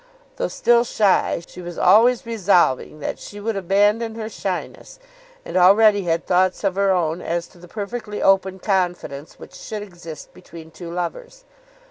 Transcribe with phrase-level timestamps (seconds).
[0.37, 4.97] Though still shy, she was always resolving that she would abandon her shyness,
[5.45, 9.83] and already had thoughts of her own as to the perfectly open confidence which should
[9.83, 11.45] exist between two lovers.